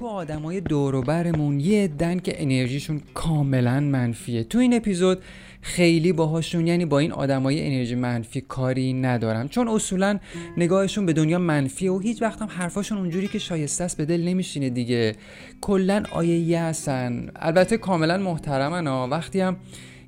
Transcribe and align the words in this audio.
تو 0.00 0.06
آدمای 0.06 0.60
دوروبرمون 0.60 1.60
یه 1.60 1.88
دن 1.88 2.18
که 2.18 2.42
انرژیشون 2.42 3.00
کاملا 3.14 3.80
منفیه. 3.80 4.44
تو 4.44 4.58
این 4.58 4.74
اپیزود 4.74 5.22
خیلی 5.62 6.12
باهاشون 6.12 6.66
یعنی 6.66 6.84
با 6.84 6.98
این 6.98 7.12
آدمای 7.12 7.66
انرژی 7.66 7.94
منفی 7.94 8.40
کاری 8.40 8.92
ندارم. 8.92 9.48
چون 9.48 9.68
اصولا 9.68 10.18
نگاهشون 10.56 11.06
به 11.06 11.12
دنیا 11.12 11.38
منفیه 11.38 11.92
و 11.92 11.98
هیچ 11.98 12.22
وقت 12.22 12.42
هم 12.42 12.48
حرفاشون 12.50 12.98
اونجوری 12.98 13.28
که 13.28 13.38
شایسته 13.38 13.84
است 13.84 13.96
به 13.96 14.04
دل 14.04 14.20
نمیشینه 14.20 14.70
دیگه. 14.70 15.16
کلا 15.60 16.02
آیه 16.12 16.60
هستن. 16.60 17.30
البته 17.36 17.76
کاملا 17.76 18.18
محترمن 18.18 18.86
ها. 18.86 19.08
وقتی 19.10 19.40
هم 19.40 19.56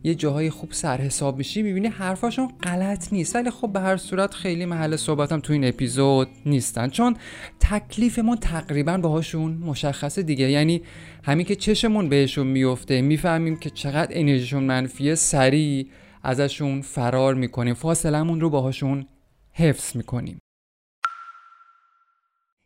یه 0.05 0.15
جاهای 0.15 0.51
خوب 0.51 0.73
سرحساب 0.73 1.39
میشی 1.39 1.63
می‌بینی 1.63 1.89
حرفاشون 1.89 2.49
غلط 2.63 3.13
نیست. 3.13 3.37
ولی 3.37 3.51
خب 3.51 3.73
به 3.73 3.81
هر 3.81 3.97
صورت 3.97 4.35
خیلی 4.35 4.67
محل 4.67 4.97
صحبتم 4.97 5.41
تو 5.41 5.53
این 5.53 5.65
اپیزود 5.65 6.29
نیستن. 6.47 6.89
چون 6.89 7.17
تکلیفمون 7.61 8.37
تقریبا 8.37 8.99
باهاشون 8.99 9.53
مشخصه 9.53 10.23
دیگه. 10.23 10.51
یعنی 10.51 10.83
همین 11.25 11.47
که 11.47 11.55
چشمون 11.55 12.09
بهشون 12.09 12.47
میفته 12.47 13.01
می‌فهمیم 13.01 13.57
که 13.57 13.71
چقدر 13.71 14.09
انرژیشون 14.11 14.65
منفیه 14.65 15.15
سریع 15.15 15.89
ازشون 16.23 16.83
فرار 16.83 17.35
می‌کنیم. 17.35 17.75
فاصلمون 17.75 18.41
رو 18.41 18.51
باهاشون 18.51 19.07
حفظ 19.53 19.97
می‌کنیم. 19.97 20.39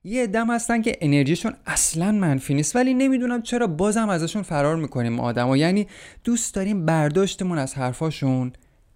یه 0.06 0.26
دم 0.26 0.50
هستن 0.50 0.82
که 0.82 0.96
انرژیشون 1.00 1.52
اصلا 1.66 2.12
منفی 2.12 2.54
نیست 2.54 2.76
ولی 2.76 2.94
نمی‌دونم 2.94 3.42
چرا 3.42 3.66
بازم 3.66 4.08
ازشون 4.08 4.42
فرار 4.42 4.76
می‌کنیم 4.76 5.20
آدم 5.20 5.48
و 5.48 5.56
یعنی 5.56 5.86
دوست 6.24 6.54
داریم 6.54 6.86
برداشتمون 6.86 7.58
از 7.58 7.74
حرفاشون 7.74 8.52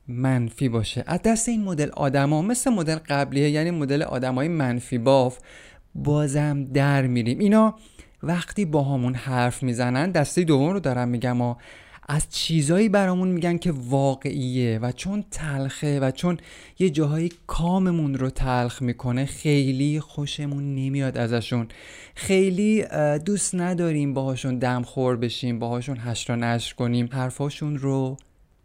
منفی 0.08 0.68
باشه. 0.68 1.04
از 1.06 1.22
دست 1.22 1.48
این 1.48 1.64
مدل 1.64 1.90
آدما 1.90 2.42
مثل 2.42 2.70
مدل 2.70 2.96
قبلیه 2.96 3.50
یعنی 3.50 3.70
مدل 3.70 4.02
آدمای 4.02 4.48
منفی 4.48 4.98
باف 4.98 5.38
بازم 5.94 6.64
در 6.64 7.06
میریم. 7.06 7.38
اینا 7.38 7.74
وقتی 8.22 8.64
با 8.64 8.82
همون 8.82 9.14
حرف 9.14 9.62
می‌زنن 9.62 10.10
دسته 10.10 10.44
دوم 10.44 10.70
رو 10.70 10.80
دارم 10.80 11.08
میگم 11.08 11.40
و 11.40 11.54
از 12.12 12.30
چیزایی 12.30 12.88
برامون 12.88 13.28
میگن 13.28 13.58
که 13.58 13.72
واقعیه 13.76 14.78
و 14.82 14.92
چون 14.92 15.24
تلخه 15.30 16.00
و 16.00 16.10
چون 16.10 16.38
یه 16.78 16.90
جاهایی 16.90 17.32
کاممون 17.46 18.14
رو 18.14 18.30
تلخ 18.30 18.82
می‌کنه 18.82 19.24
خیلی 19.24 20.00
خوشمون 20.00 20.74
نمیاد 20.74 21.18
ازشون. 21.18 21.68
خیلی 22.14 22.84
دوست 23.24 23.54
نداریم 23.54 24.14
باهاشون 24.14 24.58
دم 24.58 24.82
خور 24.82 25.16
بشیم 25.16 25.58
باهاشون 25.58 25.96
هشت 26.00 26.30
نشر 26.30 26.74
کنیم 26.74 27.08
حرفاشون 27.12 27.78
رو 27.78 28.16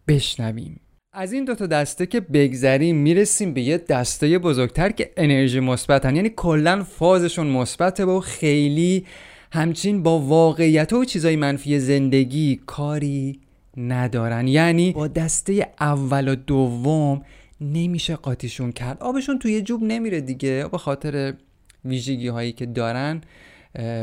بشنویم. 0.07 0.79
از 1.13 1.33
این 1.33 1.45
دوتا 1.45 1.65
دسته 1.65 2.05
که 2.05 2.19
بگذریم 2.19 2.95
می‌رسیم 2.95 3.53
به 3.53 3.61
یه 3.61 3.77
دسته 3.77 4.39
بزرگتر 4.39 4.89
که 4.89 5.11
انرژی 5.17 5.59
مثبتن. 5.59 6.15
یعنی 6.15 6.29
کلا 6.35 6.83
فازشون 6.83 7.47
مثبته 7.47 8.05
و 8.05 8.19
خیلی 8.19 9.05
همچین 9.51 10.03
با 10.03 10.19
واقعیت 10.19 10.93
و 10.93 11.05
چیزای 11.05 11.35
منفی 11.35 11.79
زندگی 11.79 12.61
کاری 12.65 13.39
ندارن. 13.77 14.47
یعنی 14.47 14.91
با 14.91 15.07
دسته 15.07 15.73
اول 15.79 16.27
و 16.27 16.35
دوم 16.35 17.21
نمیشه 17.61 18.15
قاطیشون 18.15 18.71
کرد. 18.71 18.97
آبشون 19.01 19.39
توی 19.39 19.61
جوب 19.61 19.83
نمیره 19.83 20.21
دیگه. 20.21 20.67
به 20.71 20.77
خاطر 20.77 21.33
ویژگی 21.85 22.27
هایی 22.27 22.51
که 22.51 22.65
دارن 22.65 23.21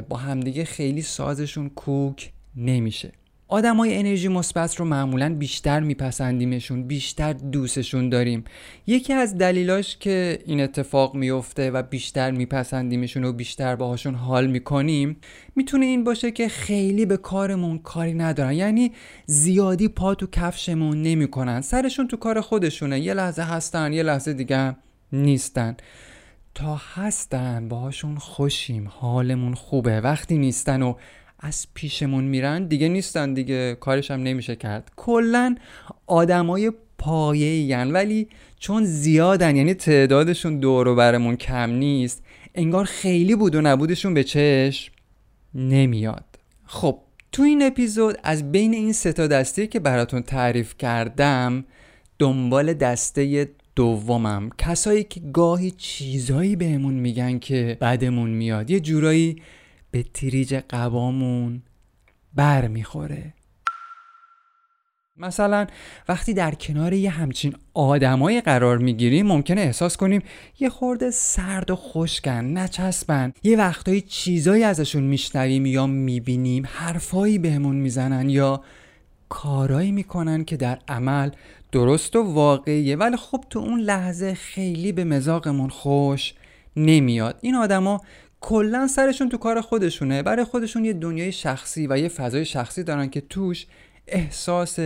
با 0.09 0.17
همدیگه 0.17 0.65
خیلی 0.65 1.03
سازشون 1.03 1.69
کوک 1.69 2.31
نمیشه. 2.57 3.13
آدمای 3.53 3.99
انرژی 3.99 4.29
مثبت 4.29 4.77
رو 4.77 4.85
معمولا 4.85 5.35
بیشتر 5.35 5.81
میپسندیمشون 5.81 6.83
بیشتر 6.83 7.33
دوستشون 7.33 8.09
داریم. 8.09 8.45
یکی 8.87 9.13
از 9.13 9.39
دلیلاش 9.39 9.97
که 9.97 10.39
این 10.47 10.61
اتفاق 10.61 11.15
میفته 11.15 11.71
و 11.71 11.83
بیشتر 11.83 12.31
میپسندیمشون 12.31 13.25
و 13.25 13.33
بیشتر 13.33 13.77
باهاشون 13.77 14.15
حال 14.15 14.47
می‌کنیم 14.47 15.17
می‌تونه 15.57 15.87
این 15.87 16.05
باشه 16.05 16.31
که 16.31 16.49
خیلی 16.49 17.07
به 17.07 17.17
کارمون 17.17 17.79
کاری 17.79 18.15
ندارن. 18.15 18.53
یعنی 18.53 18.93
زیادی 19.27 19.89
پا 19.89 20.15
تو 20.15 20.27
کفشمون 20.27 21.03
نمی‌کنن. 21.03 21.61
سرشون 21.61 22.09
تو 22.09 22.17
کار 22.17 22.41
خودشونه. 22.41 23.01
یه 23.01 23.15
لحظه 23.15 23.43
هستن 23.43 23.93
یه 23.93 24.03
لحظه 24.03 24.33
دیگه 24.33 24.77
نیستن. 25.13 25.77
تا 26.55 26.81
هستن 26.95 27.69
باهاشون 27.69 28.17
خوشیم. 28.17 28.89
حالمون 28.89 29.55
خوبه. 29.55 30.01
وقتی 30.01 30.39
نیستن 30.39 30.83
و 30.83 30.95
از 31.45 31.67
پیشمون 31.75 32.25
میرن 32.25 32.67
دیگه 32.67 32.89
نیستن 32.89 33.35
دیگه 33.35 33.77
کارش 33.81 34.11
هم 34.11 34.23
نمیشه 34.23 34.57
کرد. 34.57 34.91
کلا 34.97 35.55
آدمای 36.07 36.73
پایه 36.99 37.77
ولی 37.77 38.29
چون 38.59 38.85
زیادن 38.85 39.57
یعنی 39.57 39.75
تعدادشون 39.75 40.59
دور 40.61 40.89
و 40.89 40.95
برمون 40.95 41.37
کم 41.37 41.71
نیست 41.71 42.23
انگار 42.55 42.85
خیلی 42.85 43.37
بود 43.37 43.55
و 43.55 43.61
نبودشون 43.61 44.15
به 44.15 44.25
چشم 44.25 44.93
نمیاد. 45.55 46.25
خب 46.65 46.99
تو 47.33 47.43
این 47.43 47.63
اپیزود 47.63 48.17
از 48.23 48.53
بین 48.53 48.75
این 48.75 48.93
سه 48.93 49.13
تا 49.13 49.27
دسته 49.27 49.67
که 49.67 49.81
براتون 49.81 50.23
تعریف 50.23 50.75
کردم 50.79 51.65
دنبال 52.19 52.75
دسته 52.75 53.49
دومم. 53.77 54.51
کسایی 54.59 55.05
که 55.05 55.21
گاهی 55.21 55.71
چیزایی 55.71 56.57
بهمون 56.57 56.95
میگن 56.95 57.39
که 57.39 57.77
بعدمون 57.81 58.31
میاد. 58.31 58.71
یه 58.71 58.81
جورایی 58.81 59.43
به 59.93 60.03
تریج 60.03 60.55
قبامون 60.55 61.63
بر 62.35 62.69
می‌خوره 62.69 63.35
مثلا 65.17 65.67
وقتی 66.09 66.35
در 66.35 66.55
کنار 66.55 66.93
یه 66.93 67.11
همچین 67.11 67.55
آدمایی 67.75 68.41
قرار 68.41 68.79
می‌گیریم 68.79 69.27
ممکنه 69.27 69.61
احساس 69.61 69.97
کنیم 69.97 70.23
یه 70.61 70.69
خورده 70.69 71.11
سرد 71.11 71.71
و 71.71 71.77
خشکن 71.77 72.59
نچسبن. 72.59 73.33
یه 73.43 73.57
وقتایی 73.57 74.01
چیزایی 74.01 74.65
ازشون 74.65 75.03
میشنویم 75.03 75.67
یا 75.67 75.87
می‌بینیم 75.87 76.67
حرفایی 76.67 77.39
بهمون 77.39 77.77
می‌زنن 77.77 78.29
یا 78.29 78.65
کارایی 79.29 79.93
می‌کنن 79.93 80.45
که 80.45 80.57
در 80.57 80.79
عمل 80.89 81.31
درست 81.73 82.17
و 82.17 82.23
واقعیه. 82.23 82.97
ولی 82.97 83.17
خب 83.17 83.45
تو 83.51 83.59
اون 83.59 83.81
لحظه 83.81 84.35
خیلی 84.35 84.93
به 84.93 85.05
مزاقمون 85.05 85.69
خوش 85.69 86.35
نمیاد. 86.77 87.39
این 87.41 87.55
آدما 87.55 88.01
کلا 88.43 88.87
سرشون 88.87 89.29
تو 89.29 89.37
کار 89.39 89.61
خودشونه. 89.61 90.23
برای 90.23 90.45
خودشون 90.45 90.85
یه 90.85 90.93
دنیای 90.93 91.33
شخصی 91.33 91.87
و 91.87 91.99
یه 91.99 92.09
فضای 92.09 92.45
شخصی 92.45 92.83
دارن 92.83 93.09
که 93.09 93.21
توش 93.21 93.67
احساس 94.07 94.79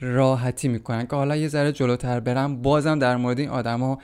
راحتی 0.00 0.68
می‌کنن 0.68 1.06
که 1.06 1.16
حالا 1.16 1.36
یه 1.36 1.48
ذره 1.48 1.72
جلوتر 1.72 2.20
برم 2.20 2.62
بازم 2.62 2.98
در 2.98 3.16
مورد 3.16 3.38
این 3.38 3.48
آدما 3.48 3.98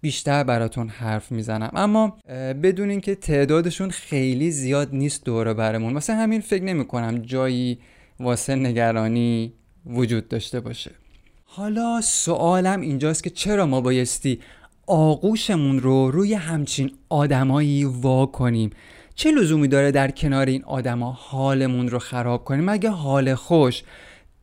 بیشتر 0.00 0.44
براتون 0.44 0.88
حرف 0.88 1.32
می‌زنم. 1.32 1.70
اما 1.74 2.18
بدون 2.62 2.90
اینکه 2.90 3.14
تعدادشون 3.14 3.90
خیلی 3.90 4.50
زیاد 4.50 4.88
نیست 4.92 5.24
دوره 5.24 5.54
برمون 5.54 5.94
واسه 5.94 6.14
همین 6.14 6.40
فکر 6.40 6.62
نمی 6.62 6.84
کنم 6.84 7.18
جایی 7.18 7.78
واسه 8.20 8.54
نگرانی 8.54 9.52
وجود 9.86 10.28
داشته 10.28 10.60
باشه. 10.60 10.90
حالا 11.44 12.00
سوالم 12.00 12.80
اینجاست 12.80 13.22
که 13.22 13.30
چرا 13.30 13.66
ما 13.66 13.80
بایستی 13.80 14.40
آغوشمون 14.88 15.80
رو 15.80 16.10
روی 16.10 16.34
همچین 16.34 16.90
آدمایی 17.08 17.84
وا 17.84 18.26
کنیم. 18.26 18.70
چه 19.14 19.30
لزومی 19.30 19.68
داره 19.68 19.90
در 19.90 20.10
کنار 20.10 20.46
این 20.46 20.64
آدما 20.64 21.12
حالمون 21.12 21.88
رو 21.88 21.98
خراب 21.98 22.44
کنیم؟ 22.44 22.64
مگه 22.64 22.90
حال 22.90 23.34
خوش؟ 23.34 23.82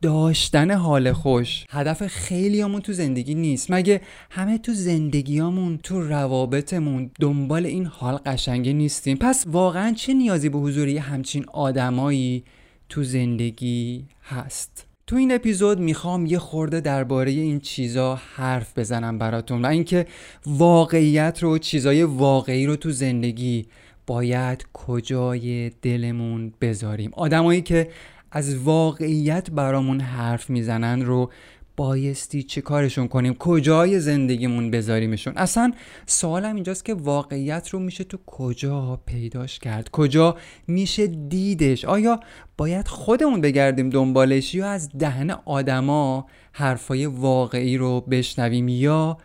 داشتن 0.02 0.70
حال 0.70 1.12
خوش 1.12 1.64
هدف 1.70 2.06
خیلیامون 2.06 2.80
تو 2.80 2.92
زندگی 2.92 3.34
نیست. 3.34 3.70
مگه 3.70 4.00
همه 4.30 4.58
تو 4.58 4.72
زندگیامون 4.72 5.78
تو 5.82 6.00
روابطمون 6.00 7.10
دنبال 7.20 7.66
این 7.66 7.86
حال 7.86 8.16
قشنگی 8.26 8.74
نیستیم؟ 8.74 9.16
پس 9.16 9.44
واقعا 9.46 9.92
چه 9.92 10.14
نیازی 10.14 10.48
به 10.48 10.58
حضوری 10.58 10.98
همچین 10.98 11.44
آدمایی 11.52 12.44
تو 12.88 13.04
زندگی 13.04 14.04
هست؟ 14.22 14.85
تو 15.08 15.16
این 15.16 15.34
اپیزود 15.34 15.80
می‌خوام 15.80 16.26
یه 16.26 16.38
خورده 16.38 16.80
درباره 16.80 17.30
این 17.30 17.60
چیزا 17.60 18.14
حرف 18.14 18.78
بزنم 18.78 19.18
براتون 19.18 19.62
و 19.64 19.66
اینکه 19.66 20.06
واقعیت 20.46 21.38
رو 21.42 21.58
چیزای 21.58 22.02
واقعی 22.02 22.66
رو 22.66 22.76
تو 22.76 22.90
زندگی 22.90 23.66
باید 24.06 24.66
کجای 24.72 25.70
دلمون 25.82 26.52
بذاریم. 26.60 27.10
آدمایی 27.14 27.62
که 27.62 27.88
از 28.30 28.58
واقعیت 28.58 29.50
برامون 29.50 30.00
حرف 30.00 30.50
می‌زنن 30.50 31.02
رو 31.02 31.30
بایستی 31.76 32.42
چه 32.42 32.60
کارشون 32.60 33.08
کنیم؟ 33.08 33.34
کجای 33.34 34.00
زندگیمون 34.00 34.70
بذاریمشون؟ 34.70 35.32
اصلا 35.36 35.72
سوالم 36.06 36.54
اینجاست 36.54 36.84
که 36.84 36.94
واقعیت 36.94 37.68
رو 37.68 37.78
میشه 37.78 38.04
تو 38.04 38.18
کجا 38.26 39.00
پیداش 39.06 39.58
کرد؟ 39.58 39.90
کجا 39.90 40.36
میشه 40.66 41.06
دیدش؟ 41.06 41.84
آیا 41.84 42.20
باید 42.56 42.88
خودمون 42.88 43.40
بگردیم 43.40 43.90
دنبالش 43.90 44.54
یا 44.54 44.70
از 44.70 44.88
دهن 44.98 45.30
آدما 45.30 46.26
حرفای 46.52 47.06
واقعی 47.06 47.76
رو 47.76 48.00
بشنویم 48.00 48.68
یا 48.68 49.18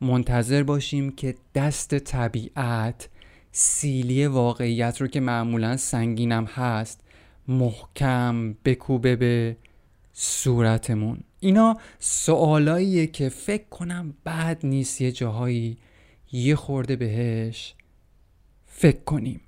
منتظر 0.00 0.62
باشیم 0.62 1.10
که 1.10 1.34
دست 1.54 1.98
طبیعت 1.98 3.08
سیلی 3.52 4.26
واقعیت 4.26 5.00
رو 5.00 5.06
که 5.06 5.20
معمولا 5.20 5.76
سنگینم 5.76 6.44
هست 6.44 7.00
محکم 7.48 8.54
بکوبه 8.64 9.16
به 9.16 9.56
صورتمون. 10.18 11.20
اینا 11.40 11.76
سوالاییه 11.98 13.06
که 13.06 13.28
فکر 13.28 13.68
کنم 13.68 14.14
بد 14.26 14.66
نیست 14.66 15.00
یه 15.00 15.12
جاهایی 15.12 15.78
یه 16.32 16.56
خورده 16.56 16.96
بهش 16.96 17.74
فکر 18.66 19.04
کنیم. 19.04 19.40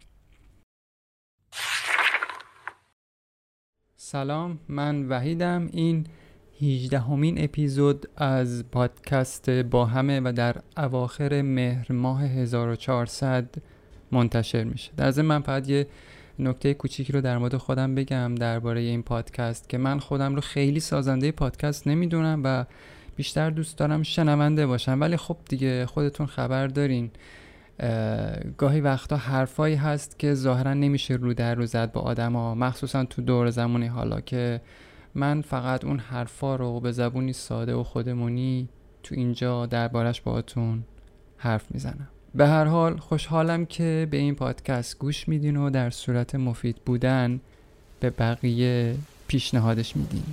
سلام 3.96 4.58
من 4.68 5.08
وحیدم. 5.08 5.68
این 5.72 6.06
18 6.60 6.98
همین 6.98 7.44
اپیزود 7.44 8.08
از 8.16 8.64
پادکست 8.70 9.50
با 9.50 9.86
همه 9.86 10.20
و 10.20 10.32
در 10.32 10.56
اواخر 10.76 11.42
مهر 11.42 11.92
ماه 11.92 12.24
1400 12.24 13.54
منتشر 14.12 14.64
میشه. 14.64 14.92
در 14.96 15.10
ضمن 15.10 15.26
من 15.26 15.42
فقط 15.42 15.68
یه 15.68 15.86
نکته 16.38 16.75
کوچیکی 16.75 17.12
رو 17.12 17.20
در 17.20 17.38
مورد 17.38 17.56
خودم 17.56 17.94
بگم 17.94 18.35
درباره 18.35 18.81
این 18.81 19.02
پادکست 19.02 19.69
که 19.69 19.79
من 19.79 19.99
خودم 19.99 20.35
رو 20.35 20.40
خیلی 20.40 20.81
سازنده 20.81 21.32
پادکست 21.32 21.87
نمی‌دونم 21.87 22.40
و 22.44 22.64
بیشتر 23.17 23.50
دوست 23.50 23.79
دارم 23.79 24.02
شنونده 24.02 24.67
باشم. 24.67 25.00
ولی 25.00 25.17
خب 25.17 25.37
دیگه 25.49 25.87
خودتون 25.87 26.26
خبر 26.26 26.67
دارین. 26.67 27.11
گاهی 28.58 28.81
وقتا 28.81 29.17
حرفایی 29.17 29.75
هست 29.75 30.19
که 30.19 30.35
ظاهرا 30.35 30.75
نمیشه 30.75 31.14
رو 31.14 31.35
در 31.35 31.55
رو 31.55 31.67
زد 31.67 31.93
با 31.93 32.00
آدما 32.00 32.55
مخصوصا 32.55 33.05
تو 33.05 33.23
دور 33.23 33.50
زمانی. 33.50 33.87
حالا 33.87 34.20
که 34.20 34.61
من 35.14 35.43
فقط 35.43 35.85
اون 35.85 35.99
حرفا 35.99 36.56
رو 36.56 36.81
به 36.81 36.93
زبونی 36.93 37.32
ساده 37.32 37.75
و 37.75 37.82
خودمونی 37.82 38.69
تو 39.02 39.14
اینجا 39.14 39.67
دربارش 39.67 40.20
باهاتون 40.20 40.85
حرف 41.37 41.70
می‌زنم. 41.70 42.08
به 42.34 42.46
هر 42.46 42.64
حال 42.64 42.96
خوشحالم 42.96 43.66
که 43.66 44.08
به 44.10 44.16
این 44.16 44.34
پادکست 44.34 44.98
گوش 44.98 45.28
میدین 45.28 45.56
و 45.56 45.70
در 45.70 45.90
صورت 45.90 46.34
مفید 46.34 46.76
بودن 46.86 47.40
به 48.00 48.10
بقیه 48.10 48.94
پیشنهادش 49.28 49.96
میدین. 49.96 50.25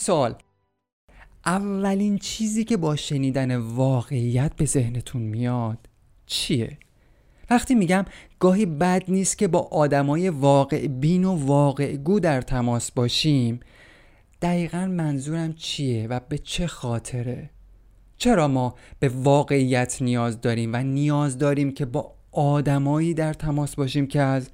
سوال 0.00 0.34
اولین 1.46 2.18
چیزی 2.18 2.64
که 2.64 2.76
با 2.76 2.96
شنیدن 2.96 3.56
واقعیت 3.56 4.56
به 4.56 4.64
ذهنتون 4.64 5.22
میاد 5.22 5.78
چیه؟ 6.26 6.78
وقتی 7.50 7.74
میگم 7.74 8.04
گاهی 8.38 8.66
بد 8.66 9.02
نیست 9.08 9.38
که 9.38 9.48
با 9.48 9.58
آدمای 9.58 10.28
واقع 10.28 10.86
بین 10.86 11.24
و 11.24 11.46
واقع 11.46 11.96
گو 11.96 12.20
در 12.20 12.40
تماس 12.40 12.90
باشیم 12.90 13.60
دقیقا 14.42 14.86
منظورم 14.86 15.52
چیه 15.52 16.06
و 16.06 16.20
به 16.28 16.38
چه 16.38 16.66
خاطره؟ 16.66 17.50
چرا 18.16 18.48
ما 18.48 18.74
به 18.98 19.08
واقعیت 19.08 20.02
نیاز 20.02 20.40
داریم 20.40 20.72
و 20.72 20.76
نیاز 20.76 21.38
داریم 21.38 21.72
که 21.72 21.84
با 21.84 22.14
آدمایی 22.32 23.14
در 23.14 23.32
تماس 23.32 23.74
باشیم 23.74 24.06
که 24.06 24.20
از 24.20 24.50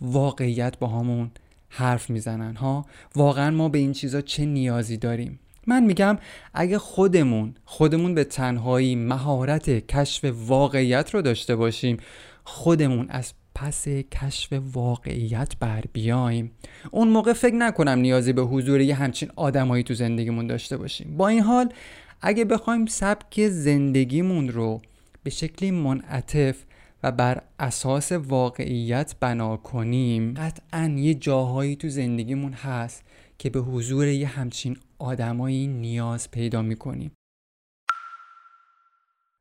واقعیت 0.00 0.78
با 0.78 0.86
همون 0.86 1.30
حرف 1.68 2.10
می‌زنن 2.10 2.56
ها؟ 2.56 2.86
واقعا 3.16 3.50
ما 3.50 3.68
به 3.68 3.78
این 3.78 3.92
چیزا 3.92 4.20
چه 4.20 4.44
نیازی 4.44 4.96
داریم؟ 4.96 5.40
من 5.66 5.84
میگم 5.84 6.18
اگه 6.54 6.78
خودمون 6.78 7.54
خودمون 7.64 8.14
به 8.14 8.24
تنهایی 8.24 8.96
مهارت 8.96 9.70
کشف 9.70 10.32
واقعیت 10.46 11.14
رو 11.14 11.22
داشته 11.22 11.56
باشیم 11.56 11.96
خودمون 12.44 13.06
از 13.08 13.32
پس 13.54 13.88
کشف 13.88 14.52
واقعیت 14.72 15.52
بر 15.60 15.84
بیایم. 15.92 16.50
اون 16.90 17.08
موقع 17.08 17.32
فکر 17.32 17.54
نکنم 17.54 17.98
نیازی 17.98 18.32
به 18.32 18.42
حضور 18.42 18.80
یه 18.80 18.94
همچین 18.94 19.30
آدمایی 19.36 19.82
تو 19.82 19.94
زندگیمون 19.94 20.46
داشته 20.46 20.76
باشیم. 20.76 21.16
با 21.16 21.28
این 21.28 21.40
حال 21.40 21.72
اگه 22.20 22.44
بخوایم 22.44 22.86
سبک 22.86 23.48
زندگیمون 23.48 24.48
رو 24.48 24.80
به 25.22 25.30
شکلی 25.30 25.70
منعطف 25.70 26.56
و 27.02 27.12
بر 27.12 27.42
اساس 27.58 28.12
واقعیت 28.12 29.14
بنا 29.20 29.56
کنیم. 29.56 30.34
قطعا 30.34 30.94
یه 30.96 31.14
جاهایی 31.14 31.76
تو 31.76 31.88
زندگیمون 31.88 32.52
هست 32.52 33.02
که 33.38 33.50
به 33.50 33.60
حضور 33.60 34.06
یه 34.06 34.26
همچین 34.26 34.76
آدمایی 34.98 35.66
نیاز 35.66 36.30
پیدا 36.30 36.62
می‌کنیم. 36.62 37.12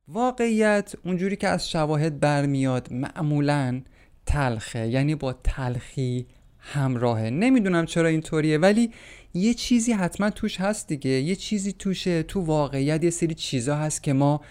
واقعیت 0.08 0.94
اونجوری 1.06 1.36
که 1.36 1.48
از 1.48 1.70
شواهد 1.70 2.20
برمیاد 2.20 2.94
معمولا 2.94 3.82
تلخه 4.26 4.88
یعنی 4.88 5.16
با 5.16 5.34
تلخی 5.34 6.28
همراهه. 6.60 7.30
نمی‌دونم 7.30 7.86
چرا 7.86 8.08
اینطوریه 8.08 8.58
ولی 8.58 8.92
یه 9.34 9.54
چیزی 9.54 9.92
حتما 9.94 10.30
توش 10.30 10.62
هست 10.62 10.88
دیگه. 10.88 11.10
یه 11.10 11.36
چیزی 11.36 11.74
توشه 11.74 12.24
تو 12.24 12.42
واقعیت 12.42 13.04
یه 13.04 13.10
سری 13.10 13.34
چیزا 13.34 13.76
هست 13.76 14.04
که 14.04 14.14
ما 14.14 14.42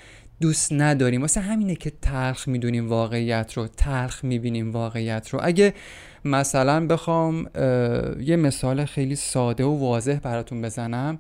دوست 0.41 0.73
نداریم. 0.73 1.21
واسه 1.21 1.41
همینه 1.41 1.75
که 1.75 1.93
تلخ 2.03 2.49
می‌دونیم 2.49 2.89
واقعیت 2.89 3.53
رو 3.53 3.67
تلخ 3.67 4.25
می‌بینیم 4.25 4.73
واقعیت 4.73 5.29
رو. 5.29 5.41
اگه 5.43 5.75
مثلا 6.25 6.87
بخوام 6.87 7.47
یه 8.21 8.37
مثال 8.37 8.85
خیلی 8.85 9.17
ساده 9.17 9.65
و 9.65 9.79
واضح 9.79 10.19
براتون 10.23 10.63
بزنم 10.63 11.19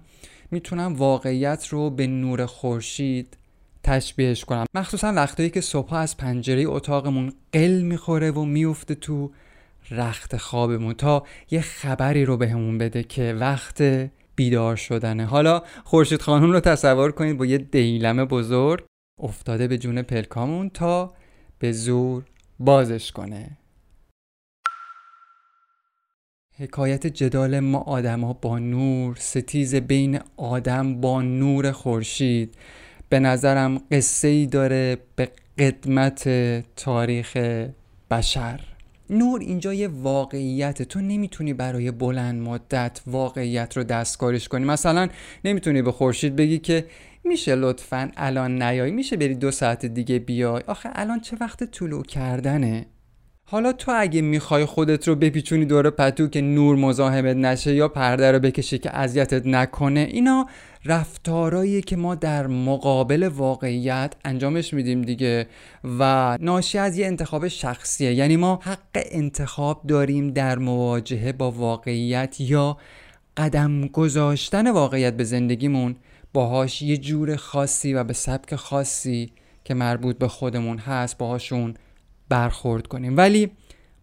می‌تونم 0.50 0.94
واقعیت 0.94 1.66
رو 1.68 1.90
به 1.90 2.06
نور 2.06 2.46
خورشید 2.46 3.36
تشبیهش 3.82 4.44
کنم. 4.44 4.66
مخصوصا 4.74 5.12
وقتایی 5.12 5.50
که 5.50 5.60
صبح 5.60 5.94
از 5.94 6.16
پنجره 6.16 6.64
اتاقمون 6.66 7.32
قل 7.52 7.80
می‌خوره 7.82 8.30
و 8.30 8.44
میفته 8.44 8.94
تو 8.94 9.30
رخت 9.90 10.36
خوابمون 10.36 10.94
تا 10.94 11.24
یه 11.50 11.60
خبری 11.60 12.24
رو 12.24 12.36
بهمون 12.36 12.78
بده 12.78 13.02
که 13.02 13.36
وقت 13.40 13.82
بیدار 14.36 14.76
شدنه. 14.76 15.24
حالا 15.26 15.62
خورشید 15.84 16.22
خانم 16.22 16.52
رو 16.52 16.60
تصور 16.60 17.12
کنید 17.12 17.38
با 17.38 17.46
یه 17.46 17.58
دیلم 17.58 18.24
بزرگ. 18.24 18.84
افتاده 19.20 19.68
به 19.68 19.78
جون 19.78 20.02
پلکامون 20.02 20.70
تا 20.70 21.14
به 21.58 21.72
زور 21.72 22.24
بازش 22.58 23.12
کنه. 23.12 23.58
حکایت 26.58 27.06
جدال 27.06 27.60
ما 27.60 27.78
آدما 27.78 28.32
با 28.32 28.58
نور 28.58 29.16
ستیز 29.18 29.74
بین 29.74 30.20
آدم 30.36 31.00
با 31.00 31.22
نور 31.22 31.72
خورشید. 31.72 32.54
به 33.08 33.20
نظرم 33.20 33.78
قصه 33.90 34.28
ای 34.28 34.46
داره 34.46 34.98
به 35.16 35.30
قدمت 35.58 36.28
تاریخ 36.76 37.36
بشر. 38.10 38.60
نور 39.10 39.40
اینجا 39.40 39.74
یه 39.74 39.88
واقعیت 39.88 40.82
تو 40.82 41.00
نمی‌تونی 41.00 41.54
برای 41.54 41.90
بلند 41.90 42.48
مدت 42.48 43.00
واقعیت 43.06 43.76
رو 43.76 43.84
دستکاریش 43.84 44.48
کنی. 44.48 44.64
مثلا 44.64 45.08
نمی‌تونی 45.44 45.82
به 45.82 45.92
خورشید 45.92 46.36
بگی 46.36 46.58
که 46.58 46.86
میشه 47.28 47.54
لطفا 47.54 48.10
الان 48.16 48.62
نیای؟ 48.62 48.90
میشه 48.90 49.16
بری 49.16 49.34
دو 49.34 49.50
ساعت 49.50 49.86
دیگه 49.86 50.18
بیای؟ 50.18 50.62
آخه 50.66 50.90
الان 50.92 51.20
چه 51.20 51.36
وقت 51.40 51.64
طلوع 51.64 52.02
کردنه؟ 52.02 52.86
حالا 53.48 53.72
تو 53.72 53.92
اگه 53.96 54.20
می‌خوای 54.20 54.64
خودت 54.64 55.08
رو 55.08 55.14
بپیچونی 55.14 55.64
دور 55.64 55.90
پتو 55.90 56.28
که 56.28 56.40
نور 56.40 56.76
مزاحمت 56.76 57.36
نشه 57.36 57.74
یا 57.74 57.88
پرده 57.88 58.32
رو 58.32 58.38
بکشی 58.38 58.78
که 58.78 58.96
اذیتت 58.96 59.46
نکنه 59.46 60.00
اینا 60.00 60.46
رفتارایی 60.84 61.82
که 61.82 61.96
ما 61.96 62.14
در 62.14 62.46
مقابل 62.46 63.22
واقعیت 63.22 64.14
انجامش 64.24 64.74
میدیم 64.74 65.02
دیگه 65.02 65.46
و 65.98 66.36
ناشی 66.40 66.78
از 66.78 66.98
یه 66.98 67.06
انتخاب 67.06 67.48
شخصیه. 67.48 68.14
یعنی 68.14 68.36
ما 68.36 68.60
حق 68.62 68.78
انتخاب 68.94 69.82
داریم 69.88 70.30
در 70.30 70.58
مواجهه 70.58 71.32
با 71.32 71.50
واقعیت 71.50 72.40
یا 72.40 72.76
قدم 73.36 73.86
گذاشتن 73.86 74.70
واقعیت 74.70 75.16
به 75.16 75.24
زندگیمون. 75.24 75.96
باهاش 76.36 76.82
یه 76.82 76.96
جور 76.96 77.36
خاصی 77.36 77.94
و 77.94 78.04
به 78.04 78.12
سبک 78.12 78.54
خاصی 78.54 79.32
که 79.64 79.74
مربوط 79.74 80.18
به 80.18 80.28
خودمون 80.28 80.78
هست 80.78 81.18
باهاشون 81.18 81.74
برخورد 82.28 82.86
کنیم. 82.86 83.16
ولی 83.16 83.50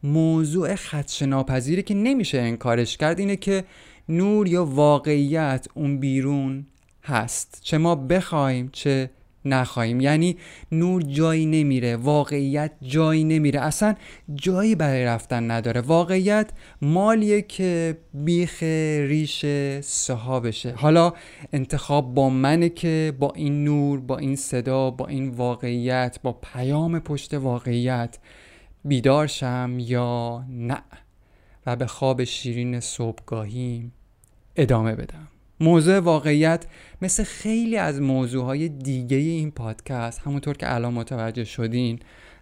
موضوع 0.04 0.76
خدش 0.76 1.22
ناپذیری 1.22 1.84
که 1.84 1.94
نمیشه 1.94 2.40
انکارش 2.40 2.98
کرد 2.98 3.20
اینه 3.20 3.36
که 3.36 3.64
نور 4.10 4.48
یا 4.48 4.66
واقعیت 4.66 5.68
اون 5.74 6.00
بیرون 6.00 6.66
هست. 7.04 7.60
چه 7.62 7.78
ما 7.78 7.96
بخوایم 7.96 8.70
چه 8.72 9.10
نخواهیم. 9.46 10.02
یعنی 10.02 10.38
نور 10.72 11.02
جایی 11.02 11.46
نمیره 11.46 11.96
واقعیت 11.96 12.72
جایی 12.82 13.24
نمیره. 13.24 13.60
اصلا 13.60 13.96
جایی 14.36 14.76
برای 14.76 15.06
رفتن 15.06 15.52
نداره. 15.52 15.82
واقعیت 15.82 16.50
مالیه 16.82 17.42
که 17.42 17.98
بیخ 18.14 18.64
ریش 18.64 19.46
صحابشه. 19.82 20.72
حالا 20.72 21.14
انتخاب 21.54 22.14
با 22.14 22.30
منه 22.30 22.70
که 22.70 23.14
با 23.20 23.34
این 23.36 23.64
نور 23.64 24.00
با 24.00 24.18
این 24.18 24.36
صدا 24.36 24.92
با 24.92 25.08
این 25.08 25.30
واقعیت 25.30 26.20
با 26.24 26.40
پیام 26.54 27.00
پشت 27.00 27.34
واقعیت 27.34 28.18
بیدار 28.86 29.28
شم 29.28 29.76
یا 29.80 30.46
نه. 30.50 30.82
و 31.66 31.76
به 31.76 31.88
خواب 31.88 32.24
شیرین 32.24 32.80
صبحگاهیم 32.80 33.94
ادامه 34.56 34.96
بدم. 34.96 35.28
موضوع 35.64 36.00
واقعیت 36.00 36.66
مثل 37.02 37.24
خیلی 37.24 37.78
از 37.78 38.02
موضوعهای 38.02 38.70
دیگه 38.70 39.18
این 39.18 39.52
پادکست 39.52 40.20
همونطور 40.20 40.58
که 40.58 40.74
الان 40.76 40.94
متوجه 40.94 41.44
شدین 41.44 42.00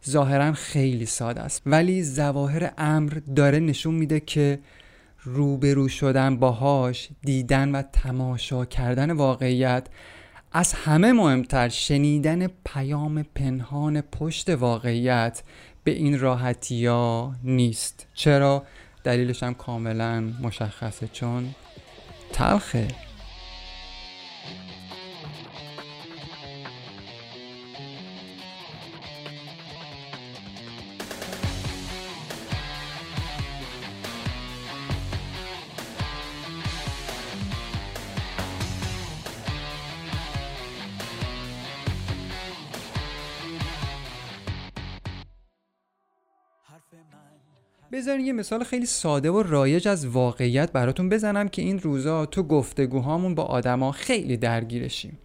ظاهرا 0.09 0.53
خیلی 0.53 1.05
ساده 1.05 1.41
است. 1.41 1.61
ولی 1.65 2.03
ظواهر 2.03 2.71
امر 2.77 3.13
داره 3.35 3.59
نشون 3.59 3.93
میده 3.93 4.19
که 4.19 4.59
روبرو 5.23 5.87
شدن 5.87 6.37
باهاش 6.37 7.09
دیدن 7.21 7.71
و 7.71 7.81
تماشا 7.81 8.65
کردن 8.65 9.11
واقعیت 9.11 9.87
از 10.51 10.73
همه 10.73 11.13
مهمتر 11.13 11.69
شنیدن 11.69 12.47
پیام 12.47 13.23
پنهان 13.35 14.01
پشت 14.01 14.49
واقعیت 14.49 15.43
به 15.83 15.91
این 15.91 16.19
راحتی 16.19 16.85
ها 16.85 17.35
نیست. 17.43 18.07
چرا؟ 18.13 18.63
دلیلش 19.03 19.43
هم 19.43 19.53
کاملا 19.53 20.21
مشخصه 20.41 21.07
چون 21.07 21.55
تلخه. 22.33 23.10
بذارین 47.91 48.25
یه 48.25 48.33
مثال 48.33 48.63
خیلی 48.63 48.85
ساده 48.85 49.31
و 49.31 49.43
رایج 49.43 49.87
از 49.87 50.07
واقعیت 50.07 50.71
براتون 50.71 51.09
بزنم 51.09 51.49
که 51.49 51.61
این 51.61 51.79
روزا 51.79 52.25
تو 52.25 52.43
گفتگوهامون 52.43 53.35
با 53.35 53.43
آدما 53.43 53.91
خیلی 53.91 54.37
درگیرشیم. 54.37 55.17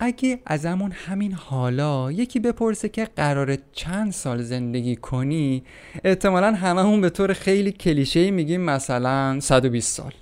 اگه 0.00 0.40
ازمون 0.46 0.92
همین 0.92 1.32
حالا 1.32 2.12
یکی 2.12 2.40
بپرسه 2.40 2.88
که 2.88 3.04
قرار 3.04 3.58
چند 3.72 4.12
سال 4.12 4.42
زندگی 4.42 4.96
کنی 4.96 5.62
احتمالا 6.04 6.52
هممون 6.52 7.00
به 7.00 7.10
طور 7.10 7.32
خیلی 7.32 7.72
کلیشه 7.72 8.30
میگیم 8.30 8.60
مثلا 8.60 9.40
120 9.40 9.96
سال. 9.96 10.12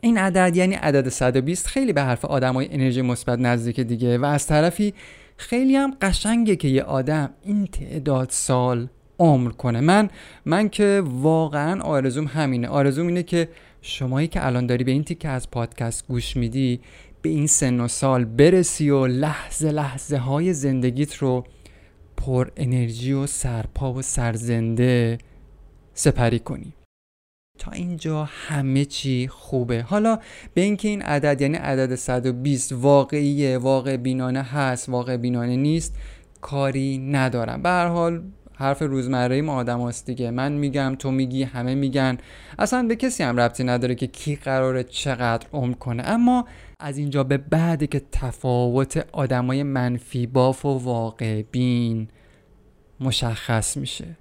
این 0.00 0.18
عدد 0.18 0.56
یعنی 0.56 0.74
عدد 0.74 1.08
120 1.08 1.66
خیلی 1.66 1.92
به 1.92 2.02
حرف 2.02 2.24
آدمای 2.24 2.68
انرژی 2.70 3.02
مثبت 3.02 3.38
نزدیک 3.38 3.80
دیگه 3.80 4.18
و 4.18 4.24
از 4.24 4.46
طرفی 4.46 4.94
خیلی 5.36 5.76
هم 5.76 5.96
قشنگه 6.02 6.56
که 6.56 6.68
یه 6.68 6.82
آدم 6.82 7.30
این 7.42 7.66
تعداد 7.66 8.30
سال 8.30 8.88
عمر 9.18 9.50
کنه. 9.50 9.80
من 9.80 10.10
من 10.44 10.68
که 10.68 11.02
واقعا 11.06 11.82
آرزوم 11.82 12.26
همینه. 12.26 12.68
آرزوم 12.68 13.06
اینه 13.06 13.22
که 13.22 13.48
شمایی 13.82 14.28
که 14.28 14.46
الان 14.46 14.66
داری 14.66 14.84
به 14.84 14.90
این 14.90 15.04
تیکه 15.04 15.28
از 15.28 15.50
پادکست 15.50 16.06
گوش 16.06 16.36
میدی 16.36 16.80
به 17.22 17.28
این 17.28 17.46
سن 17.46 17.80
و 17.80 17.88
سال 17.88 18.24
برسی 18.24 18.90
و 18.90 19.06
لحظه 19.06 19.70
لحظه 19.70 20.16
های 20.16 20.52
زندگیت 20.52 21.14
رو 21.14 21.44
پر 22.16 22.50
انرژی 22.56 23.12
و 23.12 23.26
سرپا 23.26 23.92
و 23.92 24.02
سرزنده 24.02 25.18
سپری 25.94 26.38
کنی. 26.38 26.72
تا 27.58 27.70
اینجا 27.70 28.24
همه 28.24 28.84
چی 28.84 29.28
خوبه. 29.28 29.82
حالا 29.82 30.18
به 30.54 30.60
اینکه 30.60 30.88
این 30.88 31.02
عدد 31.02 31.40
یعنی 31.40 31.56
عدد 31.56 31.94
120 31.94 32.72
واقعیه 32.72 33.58
واقع 33.58 33.96
بینانه 33.96 34.42
هست 34.42 34.88
واقع 34.88 35.16
بینانه 35.16 35.56
نیست 35.56 35.96
کاری 36.40 36.98
ندارم. 36.98 37.62
به 37.62 37.68
هر 37.68 37.86
حال 37.86 38.22
حرف 38.62 38.82
روزمره 38.82 39.42
ما 39.42 39.54
آدم 39.54 39.88
هست 39.88 40.06
دیگه. 40.06 40.30
من 40.30 40.52
میگم 40.52 40.96
تو 40.98 41.10
میگی 41.10 41.42
همه 41.42 41.74
میگن. 41.74 42.18
اصلا 42.58 42.82
به 42.82 42.96
کسی 42.96 43.22
هم 43.22 43.40
ربطی 43.40 43.64
نداره 43.64 43.94
که 43.94 44.06
کی 44.06 44.36
قراره 44.36 44.84
چقدر 44.84 45.46
عمر 45.52 45.74
کنه. 45.74 46.02
اما 46.06 46.44
از 46.80 46.98
اینجا 46.98 47.24
به 47.24 47.38
بعد 47.38 47.84
که 47.84 48.02
تفاوت 48.12 49.06
آدمای 49.12 49.62
منفی 49.62 50.26
باف 50.26 50.64
و 50.64 50.78
واقع 50.78 51.42
بین 51.42 52.08
مشخص 53.00 53.76
میشه. 53.76 54.16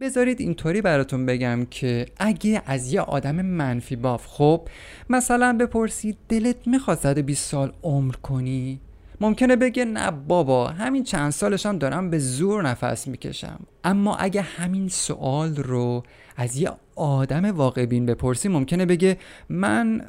بذارید 0.00 0.40
اینطوری 0.40 0.82
براتون 0.82 1.26
بگم 1.26 1.66
که 1.70 2.06
اگه 2.16 2.62
از 2.66 2.92
یه 2.92 3.00
آدم 3.00 3.42
منفی 3.42 3.96
باف 3.96 4.26
خب 4.26 4.68
مثلا 5.10 5.56
بپرسید 5.60 6.18
دلت 6.28 6.66
می‌خواد 6.66 6.98
120 6.98 7.50
سال 7.50 7.72
عمر 7.82 8.14
کنی؟ 8.14 8.80
ممکنه 9.22 9.56
بگه 9.56 9.84
نه 9.84 10.10
بابا 10.10 10.66
همین 10.66 11.04
چند 11.04 11.30
سالشم 11.30 11.78
دارم 11.78 12.10
به 12.10 12.18
زور 12.18 12.62
نفس 12.68 13.08
می‌کشم. 13.08 13.60
اما 13.84 14.16
اگه 14.16 14.40
همین 14.42 14.88
سوال 14.88 15.56
رو 15.56 16.02
از 16.36 16.56
یه 16.56 16.70
آدم 16.96 17.44
واقع 17.44 17.86
بین 17.86 18.06
بپرسی 18.06 18.48
ممکنه 18.48 18.86
بگه 18.86 19.18
من 19.48 20.00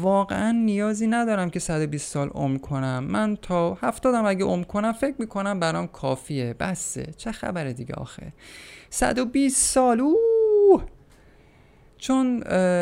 واقعا 0.00 0.50
نیازی 0.50 1.06
ندارم 1.06 1.50
که 1.50 1.58
120 1.58 2.12
سال 2.12 2.28
عمر 2.28 2.58
کنم. 2.58 3.04
من 3.04 3.36
تا 3.42 3.74
هفتادم 3.74 4.24
اگه 4.26 4.44
عمر 4.44 4.64
کنم 4.64 4.92
فکر 4.92 5.14
می‌کنم 5.18 5.60
برام 5.60 5.86
کافیه. 5.86 6.54
بسه. 6.60 7.06
چه 7.16 7.32
خبره 7.32 7.72
دیگه 7.72 7.94
آخه. 7.94 8.32
120 8.90 9.66
سال 9.66 10.00
اوه! 10.00 10.37
چون 11.98 12.40